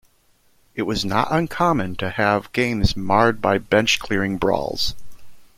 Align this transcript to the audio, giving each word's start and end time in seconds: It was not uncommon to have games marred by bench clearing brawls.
It 0.73 0.81
was 0.81 1.05
not 1.05 1.27
uncommon 1.29 1.95
to 1.97 2.09
have 2.09 2.51
games 2.53 2.97
marred 2.97 3.39
by 3.39 3.59
bench 3.59 3.99
clearing 3.99 4.39
brawls. 4.39 4.95